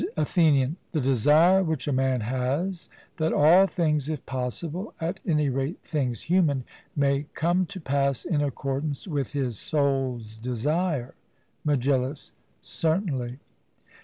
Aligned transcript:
ATHENIAN: 0.17 0.77
The 0.93 0.99
desire 1.01 1.61
which 1.61 1.87
a 1.87 1.93
man 1.93 2.21
has, 2.21 2.89
that 3.17 3.33
all 3.33 3.67
things, 3.67 4.09
if 4.09 4.25
possible, 4.25 4.95
at 4.99 5.19
any 5.27 5.47
rate, 5.47 5.77
things 5.83 6.21
human, 6.21 6.63
may 6.95 7.27
come 7.35 7.67
to 7.67 7.79
pass 7.79 8.25
in 8.25 8.41
accordance 8.41 9.07
with 9.07 9.33
his 9.33 9.59
soul's 9.59 10.39
desire. 10.39 11.13
MEGILLUS: 11.63 12.31
Certainly. 12.61 13.37